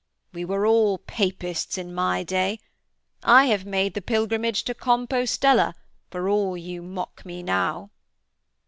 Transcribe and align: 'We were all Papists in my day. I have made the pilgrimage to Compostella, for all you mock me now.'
'We 0.33 0.45
were 0.45 0.65
all 0.65 0.97
Papists 0.97 1.77
in 1.77 1.93
my 1.93 2.23
day. 2.23 2.59
I 3.21 3.45
have 3.45 3.67
made 3.67 3.93
the 3.93 4.01
pilgrimage 4.01 4.63
to 4.63 4.73
Compostella, 4.73 5.75
for 6.09 6.27
all 6.27 6.57
you 6.57 6.81
mock 6.81 7.23
me 7.23 7.43
now.' 7.43 7.91